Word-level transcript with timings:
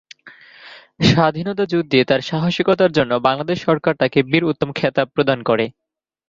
স্বাধীনতা 1.09 1.63
যুদ্ধে 1.65 1.99
তার 2.03 2.21
সাহসিকতার 2.21 2.91
জন্য 2.91 3.11
বাংলাদেশ 3.27 3.57
সরকার 3.63 3.93
তাকে 3.95 4.19
বীর 4.23 4.43
উত্তম 4.43 4.69
খেতাব 4.71 5.07
প্রদান 5.15 5.39
করে। 5.43 5.65